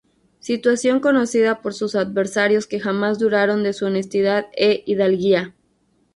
Situación 0.39 0.99
conocida 0.99 1.61
por 1.61 1.75
sus 1.75 1.93
adversarios 1.93 2.65
que 2.65 2.79
jamás 2.79 3.19
dudaron 3.19 3.61
de 3.61 3.71
su 3.71 3.85
honestidad 3.85 4.47
e 4.57 4.81
hidalguía. 4.87 5.53